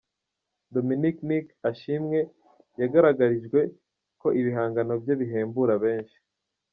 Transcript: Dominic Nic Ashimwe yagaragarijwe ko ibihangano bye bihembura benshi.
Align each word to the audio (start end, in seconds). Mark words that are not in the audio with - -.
Dominic 0.73 1.15
Nic 1.29 1.45
Ashimwe 1.69 2.19
yagaragarijwe 2.81 3.59
ko 4.21 4.27
ibihangano 4.39 4.93
bye 5.01 5.13
bihembura 5.21 5.75
benshi. 5.85 6.17